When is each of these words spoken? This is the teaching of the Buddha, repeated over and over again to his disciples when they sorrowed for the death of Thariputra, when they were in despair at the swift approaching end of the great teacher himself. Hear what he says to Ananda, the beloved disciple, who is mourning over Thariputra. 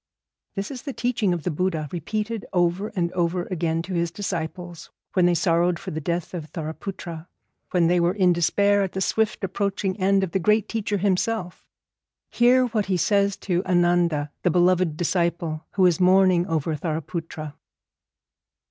This 0.55 0.71
is 0.71 0.81
the 0.81 0.93
teaching 0.93 1.31
of 1.31 1.43
the 1.43 1.51
Buddha, 1.51 1.87
repeated 1.91 2.43
over 2.53 2.87
and 2.95 3.11
over 3.11 3.43
again 3.51 3.83
to 3.83 3.93
his 3.93 4.09
disciples 4.09 4.89
when 5.13 5.27
they 5.27 5.35
sorrowed 5.35 5.77
for 5.77 5.91
the 5.91 6.01
death 6.01 6.33
of 6.33 6.47
Thariputra, 6.53 7.27
when 7.69 7.85
they 7.85 7.99
were 7.99 8.15
in 8.15 8.33
despair 8.33 8.81
at 8.81 8.93
the 8.93 8.99
swift 9.01 9.43
approaching 9.43 9.95
end 9.99 10.23
of 10.23 10.31
the 10.31 10.39
great 10.39 10.67
teacher 10.67 10.97
himself. 10.97 11.67
Hear 12.31 12.65
what 12.65 12.87
he 12.87 12.97
says 12.97 13.37
to 13.45 13.63
Ananda, 13.63 14.31
the 14.41 14.49
beloved 14.49 14.97
disciple, 14.97 15.67
who 15.73 15.85
is 15.85 15.99
mourning 15.99 16.47
over 16.47 16.75
Thariputra. 16.75 17.53